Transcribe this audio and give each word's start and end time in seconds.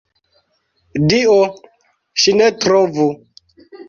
Dio, 1.11 1.35
ŝi 2.23 2.33
ne 2.39 2.47
trovu! 2.65 3.07